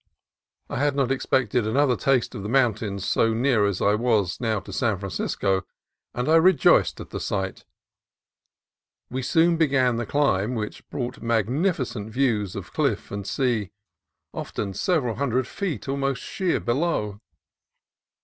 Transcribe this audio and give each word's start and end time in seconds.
I 0.67 0.79
had 0.79 0.95
not 0.95 1.11
expected 1.11 1.67
another 1.67 1.95
taste 1.95 2.33
of 2.33 2.41
the 2.41 2.49
mountains 2.49 3.05
so 3.05 3.35
near 3.35 3.67
as 3.67 3.83
I 3.83 3.91
now 3.91 3.97
was 3.97 4.35
to 4.39 4.73
San 4.73 4.97
Francisco, 4.97 5.61
and 6.15 6.27
I 6.27 6.37
rejoiced 6.37 6.99
at 6.99 7.11
the 7.11 7.19
sight. 7.19 7.65
We 9.11 9.21
soon 9.21 9.57
began 9.57 9.97
the 9.97 10.07
climb, 10.07 10.55
which 10.55 10.89
brought 10.89 11.21
mag 11.21 11.45
nificent 11.45 12.09
views 12.09 12.55
of 12.55 12.73
cliff 12.73 13.11
and 13.11 13.27
sea, 13.27 13.69
often 14.33 14.73
several 14.73 15.17
hundred 15.17 15.45
feet 15.45 15.87
almost 15.87 16.23
sheer 16.23 16.59
below. 16.59 17.21